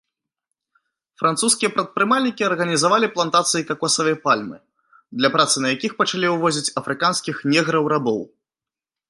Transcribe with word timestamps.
Французскія 1.21 1.69
прадпрымальнікі 1.75 2.47
арганізавалі 2.47 3.07
плантацыі 3.17 3.67
какосавай 3.73 4.15
пальмы, 4.25 4.57
для 5.21 5.29
працы 5.37 5.55
на 5.67 5.75
якіх 5.75 5.91
пачалі 6.01 6.27
увозіць 6.35 6.67
афрыканскіх 6.83 7.35
неграў-рабоў. 7.55 8.21